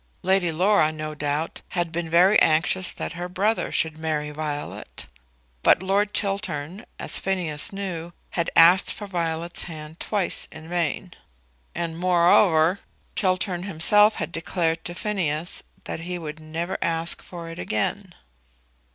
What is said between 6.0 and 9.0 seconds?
Chiltern, as Phineas knew, had asked